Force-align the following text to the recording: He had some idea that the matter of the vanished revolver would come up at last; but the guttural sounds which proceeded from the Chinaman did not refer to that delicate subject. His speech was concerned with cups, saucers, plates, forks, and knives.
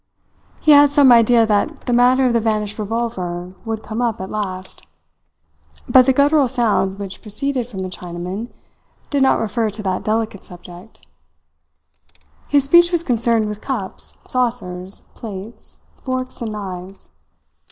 He 0.61 0.71
had 0.71 0.89
some 0.89 1.11
idea 1.11 1.45
that 1.45 1.85
the 1.85 1.93
matter 1.93 2.25
of 2.25 2.33
the 2.33 2.39
vanished 2.39 2.79
revolver 2.79 3.53
would 3.65 3.83
come 3.83 4.01
up 4.01 4.19
at 4.19 4.31
last; 4.31 4.81
but 5.87 6.07
the 6.07 6.11
guttural 6.11 6.47
sounds 6.47 6.95
which 6.97 7.21
proceeded 7.21 7.67
from 7.67 7.81
the 7.81 7.87
Chinaman 7.89 8.49
did 9.11 9.21
not 9.21 9.37
refer 9.37 9.69
to 9.69 9.83
that 9.83 10.03
delicate 10.03 10.43
subject. 10.43 11.05
His 12.47 12.63
speech 12.63 12.91
was 12.91 13.03
concerned 13.03 13.47
with 13.47 13.61
cups, 13.61 14.17
saucers, 14.27 15.03
plates, 15.13 15.81
forks, 16.03 16.41
and 16.41 16.53
knives. 16.53 17.11